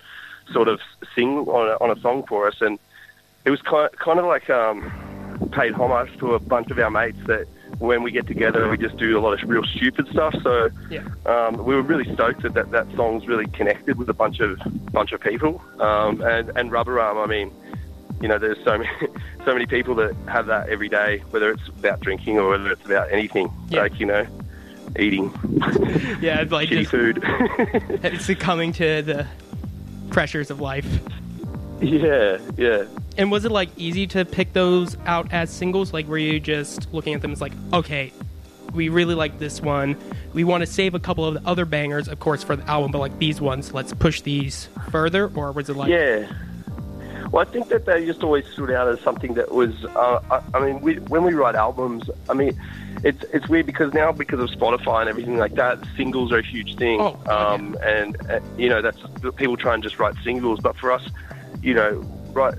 sort 0.51 0.68
of 0.68 0.80
sing 1.13 1.38
on 1.47 1.68
a, 1.69 1.83
on 1.83 1.95
a 1.95 2.01
song 2.01 2.24
for 2.27 2.47
us. 2.47 2.56
And 2.59 2.80
it 3.45 3.51
was 3.51 3.62
kind 3.62 3.91
kind 4.00 4.18
of 4.18 4.25
like 4.25 4.50
um, 4.50 4.91
paid 5.51 5.74
homage 5.74 6.18
to 6.18 6.33
a 6.33 6.39
bunch 6.39 6.71
of 6.71 6.80
our 6.80 6.89
mates 6.89 7.19
that 7.27 7.45
when 7.77 8.01
we 8.01 8.09
get 8.09 8.25
together, 8.25 8.68
we 8.68 8.80
just 8.80 8.97
do 8.97 9.15
a 9.15 9.21
lot 9.21 9.39
of 9.39 9.47
real 9.47 9.63
stupid 9.63 10.07
stuff. 10.07 10.33
So 10.41 10.69
Yeah. 10.89 11.03
um, 11.27 11.63
we 11.63 11.75
were 11.75 11.83
really 11.83 12.12
stoked 12.15 12.41
that, 12.41 12.56
that 12.56 12.71
that 12.71 12.88
song's 12.95 13.27
really 13.27 13.45
connected 13.45 13.95
with 14.00 14.09
a 14.09 14.13
bunch 14.15 14.39
of 14.39 14.57
bunch 14.91 15.12
of 15.12 15.21
people. 15.21 15.62
Um, 15.80 16.19
and 16.24 16.51
and 16.56 16.71
Rubber 16.71 17.00
Arm, 17.00 17.19
I 17.19 17.27
mean, 17.27 17.51
you 18.21 18.27
know, 18.27 18.39
there's 18.39 18.57
so 18.65 18.75
many 18.80 18.89
so 19.45 19.53
many 19.53 19.68
people 19.68 19.94
that 20.01 20.15
have 20.27 20.47
that 20.47 20.68
every 20.68 20.89
day, 20.89 21.19
whether 21.30 21.51
it's 21.51 21.68
about 21.68 22.00
drinking 22.00 22.39
or 22.39 22.50
whether 22.50 22.71
it's 22.71 22.86
about 22.86 23.12
anything, 23.12 23.53
Yeah. 23.69 23.81
like 23.83 24.00
you 24.00 24.07
know, 24.07 24.25
eating 24.97 25.31
Yeah, 26.21 26.41
it's 26.41 26.51
like 26.51 26.69
just 26.69 26.89
food. 26.91 27.19
it's 28.03 28.25
succumbing 28.25 28.74
to 28.74 29.01
the 29.01 29.27
pressures 30.09 30.50
of 30.50 30.59
life. 30.59 30.88
yeah, 31.81 32.38
yeah. 32.57 32.86
And 33.18 33.31
was 33.31 33.45
it 33.45 33.51
like 33.51 33.69
easy 33.77 34.07
to 34.07 34.25
pick 34.25 34.53
those 34.53 34.97
out 35.06 35.31
as 35.33 35.50
singles? 35.50 35.94
Like, 35.94 36.07
were 36.07 36.18
you 36.18 36.39
just 36.39 36.91
looking 36.94 37.13
at 37.13 37.21
them 37.21 37.31
as 37.31 37.41
like, 37.41 37.53
okay, 37.74 38.12
we 38.74 38.89
really 38.89 39.15
like 39.15 39.39
this 39.39 39.62
one. 39.62 39.95
We 40.33 40.44
want 40.44 40.62
to 40.62 40.68
save 40.68 40.94
a 40.95 41.00
couple 41.00 41.25
of 41.25 41.33
the 41.36 41.47
other 41.47 41.65
bangers, 41.65 42.07
of 42.07 42.19
course, 42.19 42.44
for 42.44 42.56
the 42.56 42.63
album, 42.69 42.91
but 42.91 43.00
like 43.00 43.18
these 43.19 43.41
ones, 43.41 43.74
let's 43.74 43.94
push 43.94 44.21
these 44.21 44.69
further. 44.91 45.27
Or 45.36 45.51
was 45.51 45.69
it 45.69 45.75
like, 45.75 45.89
Yeah. 45.89 46.31
Well, 47.31 47.46
I 47.48 47.52
think 47.52 47.70
that 47.70 47.86
they 47.86 48.06
just 48.06 48.24
always 48.24 48.46
stood 48.48 48.72
out 48.72 48.88
as 48.88 49.00
something 49.02 49.36
that 49.36 49.52
was. 49.52 49.86
Uh, 49.86 50.20
I, 50.31 50.58
I 50.58 50.66
mean, 50.66 50.81
we, 50.81 50.96
when 50.96 51.24
we 51.24 51.34
write 51.34 51.56
albums, 51.56 52.10
I 52.28 52.34
mean, 52.34 52.60
it's 53.04 53.24
it's 53.31 53.48
weird 53.48 53.66
because 53.66 53.94
now 53.94 54.12
because 54.12 54.40
of 54.40 54.50
Spotify 54.50 55.02
and 55.02 55.10
everything 55.10 55.38
like 55.38 55.54
that, 55.56 55.80
singles 55.96 56.31
are 56.31 56.40
a 56.40 56.46
huge 56.46 56.76
thing. 56.78 57.00
Oh, 57.00 57.20
um, 57.28 57.78
and 57.84 58.18
uh, 58.30 58.40
you 58.58 58.70
know 58.70 58.81
that's 58.81 59.00
people 59.36 59.58
try 59.58 59.74
and 59.74 59.84
just 59.84 60.00
write 60.00 60.16
singles, 60.24 60.60
but 60.60 60.76
for 60.78 60.92
us, 60.92 61.08
you 61.62 61.76
know, 61.76 62.04
right, 62.34 62.56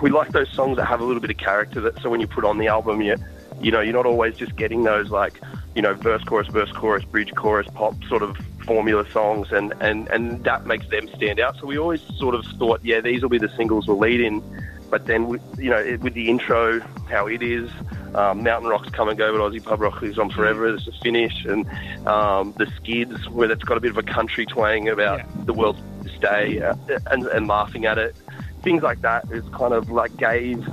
we 0.00 0.10
like 0.10 0.30
those 0.30 0.50
songs 0.50 0.76
that 0.76 0.84
have 0.84 1.00
a 1.00 1.04
little 1.04 1.20
bit 1.20 1.30
of 1.30 1.38
character. 1.38 1.80
That 1.80 2.00
so 2.00 2.08
when 2.08 2.20
you 2.20 2.28
put 2.28 2.44
on 2.44 2.58
the 2.58 2.68
album, 2.68 3.02
you 3.02 3.16
you 3.60 3.72
know, 3.72 3.80
you're 3.80 3.94
not 3.94 4.06
always 4.06 4.36
just 4.36 4.54
getting 4.54 4.84
those 4.84 5.10
like 5.10 5.40
you 5.74 5.82
know 5.82 5.94
verse 5.94 6.22
chorus 6.22 6.46
verse 6.48 6.70
chorus 6.70 7.04
bridge 7.04 7.34
chorus 7.34 7.66
pop 7.74 7.94
sort 8.04 8.22
of 8.22 8.36
formula 8.64 9.08
songs 9.10 9.52
and, 9.52 9.72
and, 9.80 10.08
and 10.08 10.44
that 10.44 10.66
makes 10.66 10.86
them 10.88 11.08
stand 11.16 11.40
out. 11.40 11.56
So 11.58 11.66
we 11.66 11.78
always 11.78 12.02
sort 12.18 12.34
of 12.34 12.44
thought, 12.58 12.80
yeah, 12.82 13.00
these 13.00 13.22
will 13.22 13.28
be 13.28 13.38
the 13.38 13.48
singles 13.56 13.86
we'll 13.86 13.98
lead 13.98 14.20
in. 14.20 14.42
But 14.90 15.06
then, 15.06 15.26
we, 15.26 15.38
you 15.58 15.70
know, 15.70 15.78
it, 15.78 16.00
with 16.00 16.14
the 16.14 16.28
intro, 16.28 16.78
how 17.10 17.26
it 17.26 17.42
is, 17.42 17.68
um, 18.14 18.44
Mountain 18.44 18.68
Rock's 18.70 18.90
come 18.90 19.08
and 19.08 19.18
go, 19.18 19.36
but 19.36 19.40
Aussie 19.40 19.64
Pub 19.64 19.80
Rock 19.80 20.02
is 20.04 20.18
on 20.18 20.30
forever. 20.30 20.68
There's 20.68 20.86
a 20.86 20.92
finish, 21.02 21.44
and 21.46 21.66
um, 22.06 22.54
the 22.58 22.70
skids, 22.76 23.28
where 23.28 23.50
it's 23.50 23.64
got 23.64 23.76
a 23.76 23.80
bit 23.80 23.90
of 23.90 23.98
a 23.98 24.04
country 24.04 24.46
twang 24.46 24.88
about 24.88 25.18
Yeah. 25.18 25.26
the 25.46 25.52
world's 25.52 25.80
day 26.20 26.60
uh, 26.60 26.76
and, 27.10 27.26
and 27.26 27.48
laughing 27.48 27.86
at 27.86 27.98
it. 27.98 28.14
Things 28.62 28.82
like 28.84 29.00
that 29.00 29.28
is 29.32 29.42
kind 29.48 29.72
of 29.74 29.90
like 29.90 30.16
gave, 30.16 30.68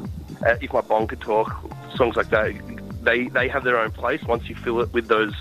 uh, 0.46 0.56
if 0.62 0.72
my 0.72 0.82
bong 0.82 1.08
could 1.08 1.22
talk, 1.22 1.52
songs 1.96 2.16
like 2.16 2.30
that, 2.30 2.54
they, 3.02 3.28
they 3.30 3.48
have 3.48 3.64
their 3.64 3.80
own 3.80 3.90
place 3.90 4.22
once 4.24 4.48
you 4.48 4.56
fill 4.56 4.82
it 4.82 4.94
with 4.94 5.08
those 5.08 5.34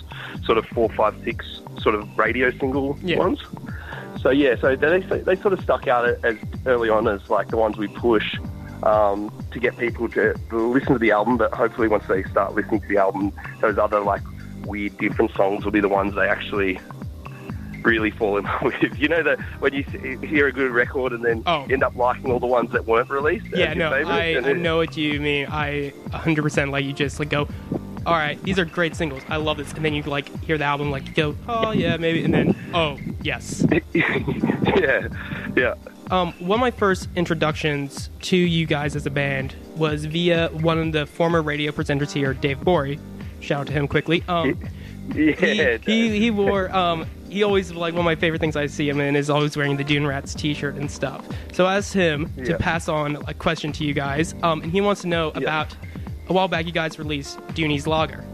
sort 0.44 0.56
of 0.56 0.64
four, 0.69 0.88
five, 0.91 1.14
six 1.23 1.59
sort 1.82 1.94
of 1.94 2.19
radio 2.19 2.50
single 2.53 2.99
Yeah. 3.03 3.19
ones. 3.19 3.41
So 4.21 4.31
yeah, 4.31 4.55
so 4.61 4.77
they 4.77 5.00
they 5.00 5.37
sort 5.37 5.53
of 5.55 5.61
stuck 5.62 5.87
out 5.88 6.05
as 6.25 6.37
early 6.67 6.91
on 6.91 7.09
as 7.09 7.29
like 7.31 7.49
the 7.49 7.56
ones 7.56 7.77
we 7.79 7.88
push 7.88 8.37
um, 8.82 9.32
to 9.50 9.59
get 9.61 9.77
people 9.79 10.09
to 10.11 10.35
listen 10.53 10.93
to 10.94 10.99
the 10.99 11.11
album. 11.11 11.37
But 11.38 11.55
hopefully, 11.55 11.88
once 11.88 12.05
they 12.06 12.23
start 12.25 12.55
listening 12.55 12.81
to 12.82 12.88
the 12.88 12.99
album, 12.99 13.32
those 13.61 13.79
other 13.79 14.00
like 14.00 14.23
weird 14.67 14.97
different 14.99 15.32
songs 15.35 15.65
will 15.65 15.73
be 15.73 15.81
the 15.81 15.88
ones 15.88 16.15
they 16.15 16.29
actually 16.29 16.79
really 17.82 18.11
fall 18.11 18.37
in 18.37 18.44
love 18.50 18.62
with. 18.62 18.99
You 18.99 19.09
know 19.09 19.23
that 19.23 19.41
when 19.61 19.73
you 19.73 19.85
hear 20.23 20.47
a 20.49 20.53
good 20.53 20.71
record 20.71 21.12
and 21.15 21.25
then 21.25 21.43
Oh. 21.47 21.67
end 21.71 21.82
up 21.82 21.97
liking 21.97 22.31
all 22.31 22.41
the 22.41 22.47
ones 22.47 22.71
that 22.73 22.87
weren't 22.87 23.09
released. 23.09 23.47
yeah, 23.55 23.73
no? 23.73 23.91
I, 23.91 24.37
I 24.37 24.53
know 24.53 24.77
what 24.77 24.99
you 24.99 25.19
mean. 25.19 25.47
I 25.50 25.93
100% 26.11 26.71
like 26.71 26.85
you 26.85 26.93
just 26.93 27.19
like 27.19 27.31
go, 27.31 27.49
all 28.06 28.14
right, 28.14 28.43
these 28.43 28.58
are 28.58 28.64
great 28.64 28.97
singles. 28.97 29.23
I 29.29 29.37
love 29.37 29.56
this. 29.56 29.73
And 29.73 29.85
then 29.85 29.94
you 29.94 30.02
like 30.02 30.29
hear 30.44 30.58
the 30.58 30.64
album, 30.64 30.91
like 30.91 31.14
go, 31.14 31.36
oh 31.48 31.72
yeah, 31.72 31.96
maybe. 31.96 32.24
And 32.24 32.32
then, 32.32 32.56
oh, 32.74 32.98
yes. 33.22 33.65
yeah, 33.93 35.08
yeah. 35.56 35.74
Um, 36.10 36.32
one 36.41 36.58
of 36.58 36.60
my 36.60 36.70
first 36.72 37.08
introductions 37.15 38.10
to 38.22 38.36
you 38.36 38.67
guys 38.67 38.96
as 38.96 39.06
a 39.06 39.10
band 39.10 39.55
was 39.77 40.06
via 40.06 40.48
one 40.48 40.79
of 40.79 40.93
the 40.93 41.06
former 41.06 41.41
radio 41.41 41.70
presenters 41.70 42.10
here, 42.10 42.34
Dave 42.34 42.60
Bory. 42.60 42.98
Shout 43.41 43.60
out 43.60 43.67
to 43.69 43.72
him 43.72 43.86
quickly. 43.86 44.24
Um, 44.29 44.58
Yeah, 45.15 45.79
he, 45.79 46.08
he, 46.08 46.19
he 46.20 46.31
wore 46.31 46.70
um, 46.74 47.05
he 47.29 47.43
always 47.43 47.72
like 47.72 47.94
one 47.94 48.01
of 48.01 48.05
my 48.05 48.15
favorite 48.15 48.41
things 48.41 48.55
I 48.55 48.67
see 48.67 48.89
him 48.89 49.01
in 49.01 49.17
is 49.17 49.29
always 49.29 49.56
wearing 49.56 49.77
the 49.77 49.82
Dune 49.84 50.06
Rats 50.06 50.34
T-shirt 50.34 50.77
and 50.77 50.91
stuff. 50.91 51.27
So 51.53 51.67
I 51.67 51.79
asked 51.79 51.93
him 51.93 52.32
to 52.44 52.56
pass 52.58 52.89
on 52.89 53.17
a 53.27 53.34
question 53.34 53.72
to 53.72 53.84
you 53.84 53.93
guys, 53.93 54.34
um, 54.43 54.63
and 54.63 54.70
he 54.70 54.81
wants 54.81 55.01
to 55.03 55.08
know 55.08 55.29
about 55.34 55.74
a 56.31 56.32
while 56.32 56.49
back 56.49 56.65
you 56.65 56.72
guys 56.72 56.99
released 56.99 57.39
Dooney's 57.49 57.87
Lager 57.87 58.25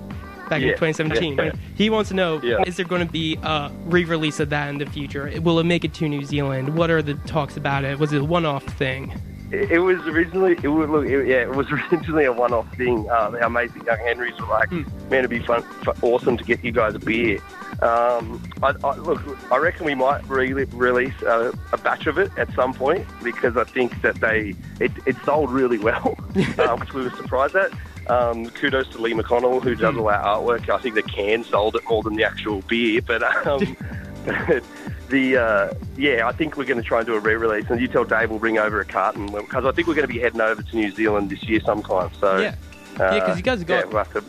back 0.50 0.62
in 0.62 0.69
2017. 0.69 1.37
Yeah. 1.37 1.53
He 1.75 1.91
wants 1.91 2.11
to 2.11 2.15
know 2.15 2.41
Yeah. 2.43 2.62
is 2.67 2.76
there 2.76 2.85
going 2.87 3.05
to 3.05 3.11
be 3.11 3.37
a 3.43 3.73
re-release 3.87 4.38
of 4.38 4.50
that 4.50 4.69
in 4.69 4.79
the 4.79 4.87
future? 4.87 5.33
Will 5.43 5.59
it 5.59 5.65
make 5.65 5.85
it 5.85 5.95
to 5.95 6.09
New 6.09 6.23
Zealand? 6.25 6.76
What 6.76 6.91
are 6.91 7.03
the 7.03 7.15
talks 7.15 7.57
about 7.57 7.85
it? 7.85 7.99
Was 7.99 8.12
it 8.12 8.21
a 8.21 8.25
one-off 8.25 8.62
thing? 8.65 9.12
It, 9.53 9.73
it 9.73 9.79
was 9.79 9.99
originally, 10.07 10.53
it 10.62 10.69
was, 10.69 10.88
look, 10.88 11.07
it, 11.07 11.26
yeah, 11.26 11.37
it 11.43 11.50
was 11.50 11.71
originally 11.93 12.25
a 12.25 12.33
one-off 12.33 12.67
thing. 12.76 13.09
Uh, 13.11 13.31
the 13.31 13.45
amazing 13.47 13.85
young 13.85 13.99
Henrys 13.99 14.38
were 14.41 14.47
like, 14.47 14.69
Hmm. 14.71 14.83
man, 15.11 15.21
it'd 15.21 15.31
be 15.31 15.38
fun, 15.41 15.62
fun, 15.62 15.97
awesome 16.03 16.37
to 16.37 16.45
get 16.45 16.65
you 16.65 16.73
guys 16.73 16.95
a 16.95 16.99
beer. 16.99 17.38
Um, 17.83 18.43
I, 18.62 18.73
I, 18.83 18.95
look, 18.97 19.21
I 19.53 19.59
reckon 19.59 19.85
we 19.85 19.95
might 19.95 20.26
re- 20.29 20.53
release 20.53 21.21
a, 21.23 21.53
a 21.73 21.79
batch 21.79 22.07
of 22.07 22.17
it 22.19 22.31
at 22.38 22.50
some 22.55 22.73
point 22.73 23.07
because 23.23 23.57
I 23.59 23.65
think 23.65 24.00
that 24.00 24.15
they 24.17 24.55
it, 24.81 24.91
it 25.05 25.15
sold 25.26 25.50
really 25.50 25.76
well, 25.79 26.17
uh, 26.59 26.76
which 26.79 26.95
we 26.95 27.03
were 27.03 27.11
surprised 27.11 27.55
at. 27.55 27.71
Um, 28.09 28.49
kudos 28.50 28.88
to 28.91 28.99
Lee 28.99 29.15
McConnell 29.15 29.61
who 29.62 29.75
does 29.75 29.97
all 29.97 30.09
our 30.09 30.23
artwork. 30.23 30.69
I 30.71 30.79
think 30.79 30.95
the 30.95 31.03
can 31.03 31.43
sold 31.45 31.75
it 31.75 31.83
more 31.88 32.03
than 32.05 32.15
the 32.15 32.23
actual 32.25 32.62
beer, 32.62 33.03
but 33.03 33.21
um, 33.47 33.76
the 35.09 35.37
uh, 35.37 35.75
yeah, 35.97 36.26
I 36.26 36.33
think 36.33 36.56
we're 36.56 36.64
going 36.64 36.80
to 36.83 36.87
try 36.87 36.99
and 36.99 37.06
do 37.06 37.14
a 37.14 37.21
re-release, 37.21 37.66
and 37.71 37.80
you 37.80 37.88
tell 37.88 38.04
Dave 38.04 38.30
we'll 38.30 38.38
bring 38.38 38.59
over 38.59 38.80
a 38.80 38.85
carton 38.85 39.26
because 39.26 39.64
I 39.64 39.73
think 39.73 39.87
we're 39.88 39.95
going 39.95 40.06
to 40.09 40.12
be 40.12 40.18
heading 40.21 40.40
over 40.40 40.62
to 40.62 40.76
New 40.76 40.90
Zealand 40.90 41.30
this 41.30 41.42
year 41.45 41.61
sometime. 41.61 42.11
So 42.21 42.38
Yeah. 42.38 42.54
Yeah, 42.99 43.26
'cause 43.26 43.37
you 43.37 43.42
guys 43.42 43.61
uh, 43.61 43.64
yeah, 43.68 43.83
got- 43.83 43.88
we'll 43.92 44.04
have 44.04 44.12
to- 44.14 44.25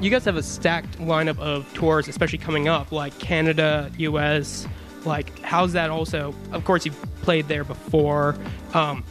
you 0.00 0.10
guys 0.10 0.24
have 0.24 0.36
a 0.36 0.42
stacked 0.42 0.98
lineup 1.00 1.38
of 1.40 1.66
tours, 1.74 2.06
especially 2.06 2.38
coming 2.38 2.68
up, 2.68 2.92
like 2.92 3.18
Canada, 3.18 3.90
US. 3.98 4.66
Like, 5.04 5.40
how's 5.42 5.72
that 5.72 5.90
also? 5.90 6.32
Of 6.52 6.64
course, 6.64 6.84
you've 6.86 7.00
played 7.22 7.48
there 7.48 7.64
before. 7.64 8.36
Um, 8.74 9.02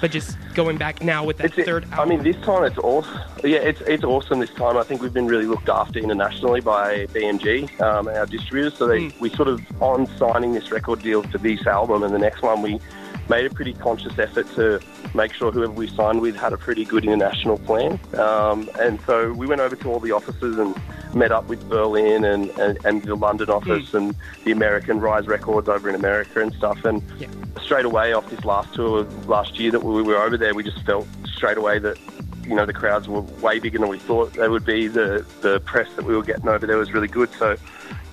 but 0.00 0.10
just 0.10 0.36
going 0.54 0.76
back 0.76 1.02
now 1.02 1.24
with 1.24 1.38
that 1.38 1.56
It's, 1.58 1.66
third 1.68 1.86
I 1.92 2.04
mean, 2.04 2.22
this 2.22 2.36
time 2.42 2.64
it's 2.64 2.78
awesome. 2.78 3.20
Yeah, 3.44 3.58
it's 3.58 3.80
it's 3.82 4.04
awesome 4.04 4.40
this 4.40 4.50
time. 4.54 4.76
I 4.76 4.82
think 4.84 5.02
we've 5.02 5.12
been 5.12 5.26
really 5.26 5.46
looked 5.46 5.68
after 5.68 5.98
internationally 5.98 6.60
by 6.60 7.06
BMG, 7.06 7.80
um, 7.80 8.08
our 8.08 8.26
distributors. 8.26 8.74
So 8.76 8.86
they, 8.86 8.98
Mm. 8.98 9.20
we 9.20 9.30
sort 9.30 9.48
of 9.48 9.60
on 9.82 10.06
signing 10.18 10.52
this 10.54 10.70
record 10.72 11.02
deal 11.02 11.22
for 11.22 11.38
this 11.38 11.66
album 11.66 12.02
and 12.02 12.12
the 12.14 12.18
next 12.18 12.42
one, 12.42 12.62
we 12.62 12.80
made 13.28 13.44
a 13.46 13.50
pretty 13.50 13.74
conscious 13.74 14.18
effort 14.18 14.46
to 14.54 14.80
make 15.14 15.32
sure 15.34 15.52
whoever 15.52 15.72
we 15.72 15.86
signed 15.86 16.20
with 16.20 16.34
had 16.34 16.52
a 16.52 16.56
pretty 16.56 16.84
good 16.84 17.04
international 17.04 17.58
plan. 17.58 18.00
Um, 18.14 18.68
and 18.80 18.98
so 19.06 19.32
we 19.34 19.46
went 19.46 19.60
over 19.60 19.76
to 19.76 19.88
all 19.92 20.00
the 20.00 20.12
offices 20.12 20.58
and 20.58 20.74
met 21.18 21.32
up 21.32 21.48
with 21.48 21.68
Berlin 21.68 22.24
and, 22.24 22.50
and, 22.58 22.78
and 22.84 23.02
the 23.02 23.14
London 23.16 23.50
office 23.50 23.92
and 23.92 24.14
the 24.44 24.52
American 24.52 25.00
Rise 25.00 25.26
Records 25.26 25.68
over 25.68 25.88
in 25.88 25.94
America 25.94 26.40
and 26.40 26.54
stuff. 26.54 26.84
And 26.84 27.02
Yeah. 27.18 27.26
straight 27.60 27.84
away 27.84 28.12
off 28.12 28.28
this 28.30 28.44
last 28.44 28.72
tour 28.74 29.00
of 29.00 29.28
last 29.28 29.58
year 29.58 29.70
that 29.72 29.82
we 29.82 30.02
were 30.02 30.22
over 30.22 30.36
there, 30.36 30.54
we 30.54 30.62
just 30.62 30.80
felt 30.86 31.06
straight 31.26 31.58
away 31.58 31.78
that 31.80 31.98
you 32.46 32.54
know 32.54 32.64
the 32.64 32.72
crowds 32.72 33.08
were 33.08 33.20
way 33.20 33.58
bigger 33.58 33.78
than 33.78 33.88
we 33.88 33.98
thought 33.98 34.32
they 34.34 34.48
would 34.48 34.64
be. 34.64 34.86
The 34.88 35.26
the 35.42 35.60
press 35.60 35.88
that 35.96 36.04
we 36.04 36.14
were 36.16 36.22
getting 36.22 36.48
over 36.48 36.66
there 36.66 36.78
was 36.78 36.92
really 36.92 37.08
good. 37.08 37.30
So 37.38 37.56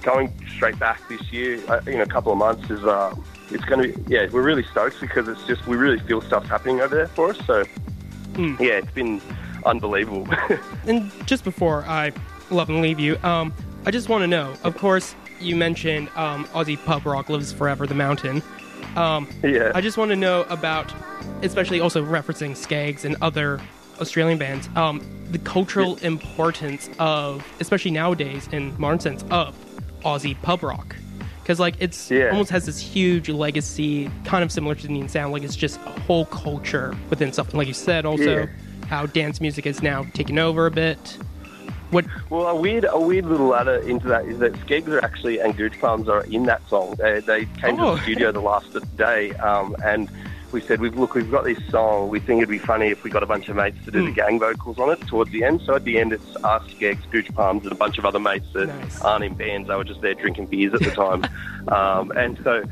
going 0.04 0.34
straight 0.56 0.78
back 0.78 1.00
this 1.08 1.32
year, 1.32 1.60
uh, 1.70 1.80
in 1.88 2.02
a 2.02 2.06
couple 2.06 2.32
of 2.34 2.38
months, 2.38 2.70
is 2.70 2.84
uh, 2.84 3.16
it's 3.52 3.64
going 3.66 3.82
to 3.92 3.98
be 3.98 4.14
yeah 4.14 4.28
we're 4.32 4.42
really 4.42 4.64
stoked 4.64 5.00
because 5.00 5.28
it's 5.30 5.46
just 5.48 5.66
we 5.68 5.78
really 5.78 6.00
feel 6.00 6.22
stuff's 6.22 6.50
happening 6.50 6.82
over 6.82 6.96
there 6.96 7.08
for 7.10 7.30
us. 7.30 7.38
So 7.46 7.64
Mm. 8.34 8.60
yeah, 8.60 8.74
it's 8.80 8.92
been 8.92 9.22
unbelievable. 9.66 10.28
And 10.88 11.10
just 11.26 11.44
before 11.46 11.86
I 11.88 12.12
love 12.50 12.70
and 12.70 12.82
leave 12.82 13.00
you, 13.00 13.18
um, 13.24 13.54
I 13.86 13.92
just 13.92 14.10
want 14.10 14.24
to 14.24 14.28
know. 14.28 14.54
Of 14.64 14.78
course, 14.78 15.16
you 15.40 15.56
mentioned 15.56 16.10
um, 16.16 16.46
Aussie 16.48 16.84
pub 16.86 17.06
rock 17.06 17.30
lives 17.30 17.52
forever, 17.52 17.86
the 17.86 17.96
mountain. 17.96 18.42
Um, 18.96 19.28
yeah. 19.44 19.72
I 19.76 19.82
just 19.82 19.98
want 19.98 20.10
to 20.12 20.16
know 20.16 20.44
about, 20.50 20.94
especially 21.42 21.80
also 21.82 22.04
referencing 22.04 22.52
Skegss 22.52 23.04
and 23.06 23.16
other 23.22 23.60
Australian 24.00 24.38
bands, 24.38 24.70
um, 24.76 25.02
the 25.32 25.40
cultural 25.40 25.98
importance 25.98 26.90
of, 27.00 27.46
especially 27.60 27.92
nowadays 27.92 28.48
in 28.52 28.80
modern 28.80 29.00
sense, 29.00 29.24
of 29.32 29.56
Aussie 30.04 30.40
pub 30.42 30.64
rock. 30.64 30.96
Because 31.42 31.60
like 31.60 31.76
it's 31.80 32.10
Yeah. 32.10 32.30
almost 32.32 32.50
has 32.52 32.66
this 32.66 32.80
huge 32.80 33.30
legacy, 33.30 34.10
kind 34.24 34.44
of 34.44 34.52
similar 34.52 34.74
to 34.76 34.82
the 34.82 34.88
Indian 34.90 35.10
Sound. 35.10 35.32
Like 35.34 35.44
it's 35.44 35.56
just 35.56 35.78
a 35.86 35.90
whole 36.02 36.26
culture 36.26 36.96
within 37.10 37.32
something. 37.34 37.58
Like 37.58 37.68
you 37.68 37.74
said, 37.74 38.06
also 38.06 38.40
Yeah. 38.40 38.46
how 38.88 39.06
dance 39.06 39.40
music 39.42 39.66
is 39.68 39.82
now 39.84 40.06
taken 40.14 40.40
over 40.40 40.66
a 40.66 40.72
bit. 40.72 41.18
What? 41.96 42.06
Well, 42.30 42.48
a 42.48 42.56
weird, 42.56 42.86
a 42.90 43.00
weird 43.00 43.26
little 43.26 43.48
ladder 43.48 43.78
into 43.78 44.08
that 44.10 44.26
is 44.26 44.40
that 44.40 44.52
Skegss 44.54 44.88
are 44.90 45.04
actually 45.04 45.40
and 45.40 45.56
Gooch 45.56 45.80
Palms 45.80 46.10
are 46.10 46.26
in 46.26 46.44
that 46.44 46.68
song. 46.68 46.96
They, 46.98 47.22
they 47.22 47.46
came 47.62 47.80
Oh. 47.80 47.92
to 47.92 47.96
the 47.96 48.02
studio 48.04 48.32
the 48.34 48.42
last 48.42 48.68
day, 48.98 49.32
um, 49.36 49.78
and 49.82 50.10
we 50.52 50.60
said, 50.60 50.82
we've, 50.82 50.98
"Look, 50.98 51.14
we've 51.16 51.32
got 51.32 51.46
this 51.46 51.58
song. 51.70 52.10
We 52.10 52.20
think 52.20 52.40
it'd 52.40 52.50
be 52.50 52.58
funny 52.58 52.88
if 52.88 53.04
we 53.06 53.10
got 53.10 53.24
a 53.24 53.26
bunch 53.26 53.48
of 53.48 53.56
mates 53.56 53.78
to 53.86 53.92
do 53.92 54.02
the 54.02 54.08
Hmm. 54.10 54.14
gang 54.14 54.40
vocals 54.40 54.78
on 54.78 54.90
it 54.90 55.00
towards 55.08 55.32
the 55.32 55.46
end." 55.46 55.62
So 55.62 55.74
at 55.76 55.86
the 55.86 55.98
end, 55.98 56.12
it's 56.12 56.36
us, 56.44 56.64
Skegss, 56.78 57.10
Gooch 57.12 57.34
Palms, 57.34 57.64
and 57.64 57.72
a 57.72 57.76
bunch 57.76 57.98
of 57.98 58.06
other 58.06 58.20
mates 58.20 58.48
that 58.54 58.68
Nice. 58.68 59.02
aren't 59.02 59.24
in 59.24 59.34
bands. 59.34 59.70
They 59.70 59.76
were 59.76 59.86
just 59.86 60.02
there 60.02 60.16
drinking 60.16 60.48
beers 60.48 60.74
at 60.74 60.82
the 60.82 60.92
time, 60.92 61.24
um, 61.70 62.12
and 62.18 62.38
so 62.44 62.64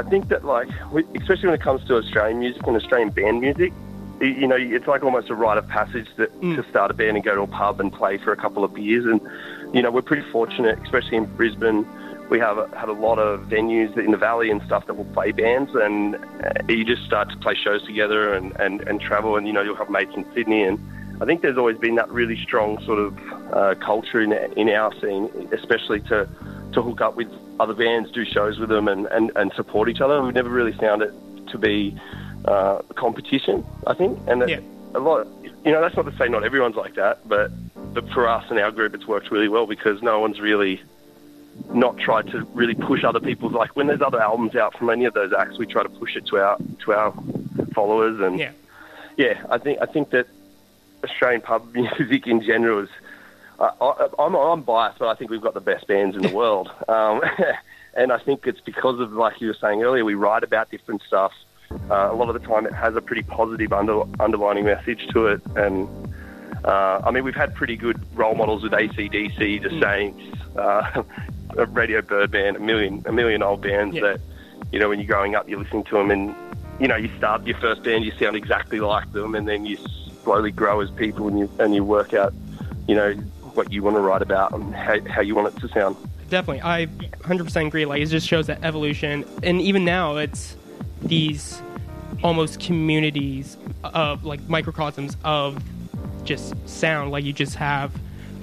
I 0.00 0.02
think 0.02 0.28
that, 0.30 0.44
like, 0.44 0.68
we, 0.92 1.04
especially 1.20 1.46
when 1.50 1.54
it 1.54 1.60
comes 1.62 1.84
to 1.84 1.96
Australian 1.96 2.40
music 2.40 2.66
and 2.66 2.74
Australian 2.76 3.10
band 3.10 3.40
music, 3.40 3.72
you 4.20 4.46
know, 4.46 4.56
it's 4.56 4.86
like 4.86 5.02
almost 5.04 5.30
a 5.30 5.34
rite 5.34 5.58
of 5.58 5.68
passage 5.68 6.08
that 6.16 6.28
Mm. 6.40 6.56
to 6.56 6.68
start 6.70 6.90
a 6.90 6.94
band 6.94 7.16
and 7.16 7.24
go 7.24 7.34
to 7.34 7.42
a 7.42 7.46
pub 7.46 7.80
and 7.80 7.92
play 7.92 8.18
for 8.18 8.32
a 8.32 8.36
couple 8.36 8.64
of 8.64 8.74
beers. 8.74 9.04
And 9.04 9.20
you 9.74 9.82
know, 9.82 9.90
we're 9.90 10.02
pretty 10.02 10.28
fortunate, 10.30 10.78
especially 10.84 11.18
in 11.18 11.24
Brisbane. 11.36 11.86
We 12.30 12.38
have 12.40 12.58
a, 12.58 12.68
have 12.76 12.88
a 12.90 12.92
lot 12.92 13.18
of 13.18 13.40
venues 13.48 13.96
in 13.96 14.10
the 14.10 14.16
valley 14.18 14.50
and 14.50 14.60
stuff 14.62 14.86
that 14.86 14.94
will 14.94 15.06
play 15.06 15.32
bands, 15.32 15.74
and 15.74 16.14
uh, 16.16 16.18
you 16.68 16.84
just 16.84 17.04
start 17.04 17.30
to 17.30 17.36
play 17.38 17.54
shows 17.54 17.82
together 17.86 18.34
and, 18.34 18.52
and, 18.60 18.82
and 18.82 19.00
travel. 19.00 19.36
And 19.36 19.46
you 19.46 19.52
know, 19.52 19.62
you'll 19.62 19.76
have 19.76 19.88
mates 19.90 20.14
in 20.14 20.24
Sydney, 20.34 20.62
and 20.62 20.78
I 21.22 21.24
think 21.24 21.40
there's 21.42 21.56
always 21.56 21.78
been 21.78 21.94
that 21.94 22.10
really 22.10 22.36
strong 22.42 22.82
sort 22.84 22.98
of 22.98 23.18
uh, 23.52 23.74
culture 23.76 24.20
in 24.20 24.32
in 24.56 24.68
our 24.68 24.92
scene, 25.00 25.30
especially 25.52 26.00
to 26.02 26.28
to 26.72 26.82
hook 26.82 27.00
up 27.00 27.16
with 27.16 27.28
other 27.60 27.74
bands, 27.74 28.10
do 28.12 28.24
shows 28.24 28.58
with 28.58 28.68
them, 28.68 28.88
and, 28.88 29.06
and, 29.06 29.32
and 29.34 29.50
support 29.54 29.88
each 29.88 30.00
other. 30.00 30.22
We've 30.22 30.34
never 30.34 30.50
really 30.50 30.72
found 30.72 31.02
it 31.02 31.12
to 31.48 31.58
be 31.58 31.98
uh, 32.44 32.82
competition, 32.94 33.64
I 33.86 33.94
think, 33.94 34.18
and 34.26 34.42
that 34.42 34.48
Yeah. 34.48 34.60
a 34.94 35.00
lot. 35.00 35.26
You 35.64 35.72
know, 35.72 35.80
that's 35.80 35.96
not 35.96 36.06
to 36.10 36.16
say 36.16 36.28
not 36.28 36.44
everyone's 36.44 36.76
like 36.76 36.94
that, 36.94 37.26
but 37.28 37.50
but 37.94 38.08
for 38.10 38.28
us 38.28 38.44
and 38.50 38.58
our 38.58 38.70
group, 38.70 38.94
it's 38.94 39.06
worked 39.06 39.30
really 39.30 39.48
well 39.48 39.66
because 39.66 40.02
no 40.02 40.20
one's 40.20 40.40
really 40.40 40.80
not 41.72 41.98
tried 41.98 42.26
to 42.30 42.42
really 42.54 42.74
push 42.74 43.02
other 43.04 43.20
people's. 43.20 43.52
Like 43.52 43.74
when 43.76 43.86
there's 43.88 44.00
other 44.02 44.20
albums 44.20 44.54
out 44.54 44.76
from 44.76 44.90
any 44.90 45.04
of 45.04 45.14
those 45.14 45.32
acts, 45.32 45.58
we 45.58 45.66
try 45.66 45.82
to 45.82 45.88
push 45.88 46.14
it 46.16 46.26
to 46.26 46.38
our 46.38 46.56
to 46.84 46.92
our 46.92 47.12
followers, 47.74 48.20
and 48.20 48.38
Yeah. 48.38 48.52
yeah, 49.16 49.44
I 49.50 49.58
think 49.58 49.78
I 49.82 49.86
think 49.86 50.10
that 50.10 50.26
Australian 51.04 51.40
pub 51.42 51.66
music 51.74 52.26
in 52.26 52.42
general 52.42 52.80
is. 52.84 52.88
I, 53.60 53.70
I, 53.80 54.08
I'm, 54.20 54.36
I'm 54.36 54.62
biased, 54.62 55.00
but 55.00 55.08
I 55.08 55.16
think 55.16 55.32
we've 55.32 55.40
got 55.42 55.54
the 55.54 55.60
best 55.60 55.88
bands 55.88 56.14
in 56.14 56.22
the 56.22 56.28
world, 56.42 56.70
um, 56.88 57.20
and 57.94 58.12
I 58.12 58.18
think 58.18 58.46
it's 58.46 58.60
because 58.60 59.00
of 59.00 59.12
like 59.12 59.40
you 59.40 59.48
were 59.48 59.56
saying 59.60 59.82
earlier, 59.82 60.04
we 60.04 60.14
write 60.14 60.44
about 60.44 60.70
different 60.70 61.02
stuff. 61.06 61.32
Uh, 61.70 62.08
a 62.10 62.14
lot 62.14 62.28
of 62.34 62.40
the 62.40 62.46
time, 62.46 62.66
it 62.66 62.72
has 62.72 62.96
a 62.96 63.00
pretty 63.00 63.22
positive 63.22 63.72
under, 63.72 64.02
underlining 64.20 64.64
message 64.64 65.06
to 65.08 65.26
it, 65.26 65.40
and 65.56 65.88
uh, 66.64 67.00
I 67.04 67.10
mean, 67.10 67.24
we've 67.24 67.34
had 67.34 67.54
pretty 67.54 67.76
good 67.76 68.00
role 68.16 68.34
models 68.34 68.62
with 68.62 68.72
ACDC, 68.72 69.62
The 69.62 69.80
Saints, 69.80 70.56
uh, 70.56 71.02
Radio 71.68 72.00
Birdman, 72.02 72.56
a 72.56 72.58
million 72.60 73.02
a 73.06 73.12
million 73.12 73.42
old 73.42 73.60
bands 73.62 73.96
Yeah. 73.96 74.02
that 74.02 74.20
you 74.72 74.78
know 74.78 74.88
when 74.88 74.98
you're 74.98 75.06
growing 75.08 75.34
up, 75.34 75.48
you're 75.48 75.60
listening 75.60 75.84
to 75.84 75.96
them, 75.96 76.10
and 76.10 76.34
you 76.80 76.88
know 76.88 76.96
you 76.96 77.10
start 77.18 77.46
your 77.46 77.56
first 77.58 77.82
band, 77.82 78.04
you 78.04 78.12
sound 78.12 78.36
exactly 78.36 78.80
like 78.80 79.12
them, 79.12 79.34
and 79.34 79.46
then 79.48 79.66
you 79.66 79.76
slowly 80.24 80.50
grow 80.50 80.80
as 80.80 80.90
people, 80.90 81.28
and 81.28 81.38
you 81.38 81.50
and 81.58 81.74
you 81.74 81.84
work 81.84 82.14
out, 82.14 82.32
you 82.86 82.94
know, 82.94 83.12
what 83.54 83.70
you 83.72 83.82
want 83.82 83.96
to 83.96 84.00
write 84.00 84.22
about 84.22 84.52
and 84.52 84.74
how, 84.74 84.98
how 85.08 85.20
you 85.20 85.34
want 85.34 85.54
it 85.54 85.60
to 85.60 85.68
sound. 85.68 85.96
Definitely, 86.28 86.60
I 86.62 86.86
100% 86.86 87.66
agree. 87.66 87.86
Like, 87.86 88.02
it 88.02 88.06
just 88.06 88.26
shows 88.28 88.46
that 88.48 88.62
evolution, 88.62 89.24
and 89.42 89.60
even 89.62 89.84
now, 89.84 90.16
it's 90.16 90.56
these 91.08 91.60
almost 92.22 92.60
communities 92.60 93.56
of 93.84 94.24
like 94.24 94.40
microcosms 94.48 95.16
of 95.24 95.62
just 96.24 96.54
sound. 96.68 97.10
Like, 97.10 97.24
you 97.24 97.32
just 97.32 97.54
have, 97.56 97.92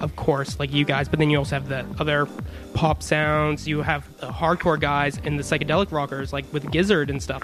of 0.00 0.16
course, 0.16 0.58
like 0.58 0.72
you 0.72 0.84
guys, 0.84 1.08
but 1.08 1.18
then 1.18 1.30
you 1.30 1.38
also 1.38 1.56
have 1.56 1.68
the 1.68 1.86
other 1.98 2.28
pop 2.74 3.02
sounds. 3.02 3.66
You 3.66 3.82
have 3.82 4.04
the 4.18 4.28
hardcore 4.28 4.78
guys 4.78 5.18
and 5.24 5.38
the 5.38 5.42
psychedelic 5.42 5.92
rockers, 5.92 6.32
like 6.32 6.50
with 6.52 6.70
Gizzard 6.70 7.10
and 7.10 7.22
stuff. 7.22 7.42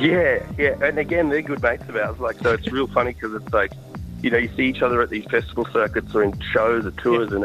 Yeah, 0.00 0.46
yeah, 0.56 0.76
and 0.82 0.98
again, 0.98 1.28
they're 1.28 1.42
good 1.42 1.62
mates 1.62 1.88
of 1.88 1.96
ours. 1.96 2.18
Like, 2.18 2.38
so 2.38 2.52
it's 2.52 2.70
real 2.70 2.86
funny 2.86 3.12
because 3.12 3.34
it's 3.34 3.52
like, 3.52 3.72
you 4.22 4.30
know, 4.30 4.38
you 4.38 4.48
see 4.56 4.64
each 4.64 4.80
other 4.80 5.02
at 5.02 5.10
these 5.10 5.24
festival 5.24 5.66
circuits 5.72 6.14
or 6.14 6.22
in 6.22 6.38
shows 6.40 6.86
or 6.86 6.92
tours 6.92 7.32
and 7.32 7.44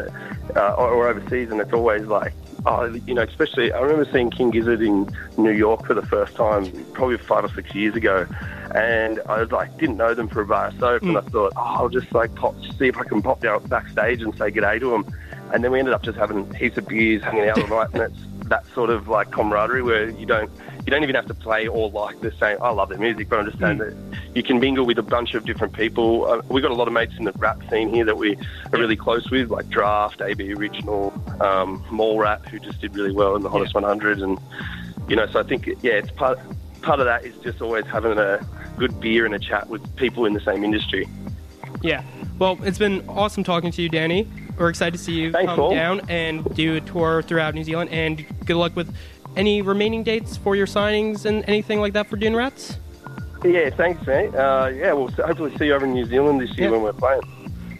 uh, 0.56 0.74
or 0.74 1.08
overseas, 1.08 1.50
and 1.50 1.60
it's 1.60 1.72
always 1.72 2.06
like, 2.06 2.32
oh, 2.68 2.84
you 3.06 3.14
know, 3.14 3.22
especially 3.22 3.72
I 3.72 3.80
remember 3.80 4.10
seeing 4.12 4.30
King 4.30 4.50
Gizzard 4.50 4.82
in 4.82 5.08
New 5.36 5.52
York 5.52 5.86
for 5.86 5.94
the 5.94 6.06
first 6.06 6.34
time, 6.36 6.70
probably 6.92 7.16
five 7.18 7.44
or 7.44 7.48
six 7.48 7.74
years 7.74 7.94
ago, 7.96 8.26
and 8.74 9.20
I 9.26 9.40
was 9.40 9.50
like, 9.50 9.76
didn't 9.78 9.96
know 9.96 10.14
them 10.14 10.28
for 10.28 10.42
a 10.42 10.46
bar. 10.46 10.72
Soap, 10.78 11.02
and 11.02 11.12
hmm. 11.12 11.16
I 11.16 11.20
thought, 11.22 11.52
oh, 11.56 11.60
I'll 11.60 11.88
just 11.88 12.12
like 12.12 12.34
pop, 12.34 12.54
see 12.78 12.88
if 12.88 12.96
I 12.98 13.04
can 13.04 13.22
pop 13.22 13.40
down 13.40 13.66
backstage 13.66 14.22
and 14.22 14.36
say 14.36 14.50
g'day 14.50 14.78
to 14.80 14.90
them, 14.90 15.14
and 15.52 15.64
then 15.64 15.72
we 15.72 15.78
ended 15.78 15.94
up 15.94 16.02
just 16.02 16.18
having 16.18 16.52
heaps 16.54 16.76
of 16.76 16.86
beers, 16.86 17.22
hanging 17.22 17.48
out 17.48 17.58
all 17.58 17.68
night, 17.68 17.88
and 17.94 18.02
it's 18.12 18.48
that 18.48 18.66
sort 18.74 18.90
of 18.90 19.08
like 19.08 19.30
camaraderie 19.30 19.82
where 19.82 20.08
you 20.10 20.26
don't 20.26 20.50
you 20.88 20.90
don't 20.90 21.02
even 21.02 21.16
have 21.16 21.26
to 21.26 21.34
play 21.34 21.68
or 21.68 21.90
like 21.90 22.18
the 22.22 22.32
same. 22.40 22.56
I 22.62 22.70
love 22.70 22.88
their 22.88 22.96
music, 22.96 23.28
but 23.28 23.38
I'm 23.38 23.44
just 23.44 23.58
saying 23.58 23.76
that 23.76 23.94
you 24.34 24.42
can 24.42 24.58
mingle 24.58 24.86
with 24.86 24.98
a 24.98 25.02
bunch 25.02 25.34
of 25.34 25.44
different 25.44 25.74
people. 25.74 26.24
Uh, 26.24 26.40
we've 26.48 26.62
got 26.62 26.70
a 26.70 26.74
lot 26.74 26.88
of 26.88 26.94
mates 26.94 27.12
in 27.18 27.26
the 27.26 27.32
rap 27.32 27.60
scene 27.68 27.92
here 27.92 28.06
that 28.06 28.16
we 28.16 28.36
are 28.72 28.78
really 28.78 28.96
close 28.96 29.30
with, 29.30 29.50
like 29.50 29.66
Drapht, 29.66 30.26
AB 30.26 30.50
Original, 30.54 31.12
um, 31.42 31.84
Mall 31.90 32.18
Rat, 32.18 32.40
who 32.46 32.58
just 32.58 32.80
did 32.80 32.96
really 32.96 33.12
well 33.12 33.36
in 33.36 33.42
the 33.42 33.50
Hottest 33.50 33.74
100, 33.74 34.22
and 34.22 34.38
you 35.10 35.16
know. 35.16 35.26
So 35.26 35.40
I 35.40 35.42
think 35.42 35.66
yeah, 35.82 35.92
it's 35.92 36.10
part 36.12 36.38
part 36.80 37.00
of 37.00 37.04
that 37.04 37.22
is 37.22 37.36
just 37.42 37.60
always 37.60 37.84
having 37.84 38.16
a 38.18 38.40
good 38.78 38.98
beer 38.98 39.26
and 39.26 39.34
a 39.34 39.38
chat 39.38 39.68
with 39.68 39.94
people 39.96 40.24
in 40.24 40.32
the 40.32 40.40
same 40.40 40.64
industry. 40.64 41.06
Yeah. 41.82 42.02
Well, 42.38 42.58
it's 42.62 42.78
been 42.78 43.06
awesome 43.10 43.44
talking 43.44 43.72
to 43.72 43.82
you, 43.82 43.90
Danny. 43.90 44.26
We're 44.56 44.70
excited 44.70 44.96
to 44.96 44.98
see 44.98 45.12
you 45.12 45.32
Thanks, 45.32 45.50
come 45.50 45.58
Paul. 45.58 45.74
down 45.74 46.00
and 46.08 46.44
do 46.54 46.76
a 46.76 46.80
tour 46.80 47.20
throughout 47.20 47.54
New 47.54 47.62
Zealand. 47.62 47.90
And 47.90 48.24
good 48.46 48.56
luck 48.56 48.74
with 48.74 48.94
any 49.38 49.62
remaining 49.62 50.02
dates 50.02 50.36
for 50.36 50.56
your 50.56 50.66
signings 50.66 51.24
and 51.24 51.44
anything 51.48 51.80
like 51.80 51.92
that 51.94 52.08
for 52.08 52.16
Dune 52.16 52.36
Rats. 52.36 52.78
Yeah, 53.44 53.70
thanks, 53.70 54.04
mate. 54.06 54.34
Uh, 54.34 54.70
yeah, 54.74 54.92
we'll 54.92 55.10
hopefully 55.12 55.56
see 55.56 55.66
you 55.66 55.74
over 55.74 55.86
in 55.86 55.94
New 55.94 56.04
Zealand 56.04 56.40
this 56.40 56.50
year 56.58 56.66
Yeah. 56.68 56.72
when 56.72 56.82
we're 56.82 56.92
playing. 56.92 57.22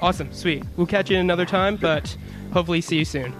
Awesome, 0.01 0.33
sweet. 0.33 0.63
We'll 0.77 0.87
catch 0.87 1.11
you 1.11 1.19
another 1.19 1.45
time, 1.45 1.75
but 1.77 2.17
hopefully 2.53 2.81
see 2.81 2.99
you 2.99 3.05
soon. 3.05 3.35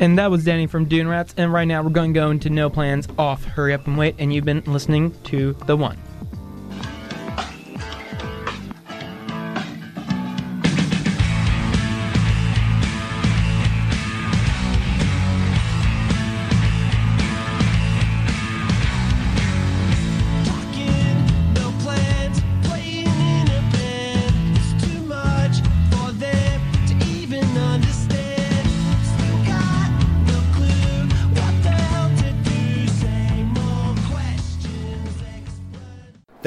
And 0.00 0.18
that 0.18 0.28
was 0.32 0.44
Danny 0.44 0.66
from 0.66 0.86
Dune 0.86 1.06
Rats. 1.06 1.34
And 1.36 1.52
right 1.52 1.66
now 1.68 1.80
we're 1.82 1.90
going 1.90 2.12
to 2.12 2.18
go 2.18 2.30
into 2.32 2.50
No 2.50 2.68
Plans 2.68 3.06
Off 3.16 3.44
Hurry 3.44 3.72
Up 3.72 3.86
and 3.86 3.96
Wait. 3.96 4.16
And 4.18 4.34
you've 4.34 4.44
been 4.44 4.62
listening 4.66 5.14
to 5.24 5.52
The 5.66 5.76
One. 5.76 5.96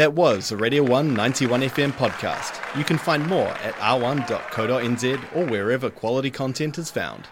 That 0.08 0.14
was 0.14 0.54
a 0.54 0.56
Radio 0.56 0.84
1 0.84 1.14
91 1.14 1.64
FM 1.64 1.92
podcast. 1.92 2.78
You 2.78 2.86
can 2.86 2.98
find 2.98 3.28
more 3.28 3.50
at 3.50 3.74
r1.co.nz 3.74 5.36
or 5.36 5.46
wherever 5.46 5.90
quality 5.90 6.32
content 6.32 6.78
is 6.78 6.90
found. 6.90 7.28